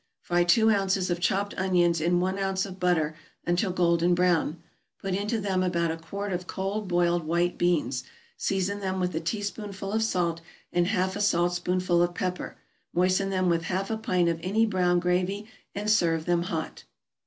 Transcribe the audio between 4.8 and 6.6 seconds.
put into them about a quart of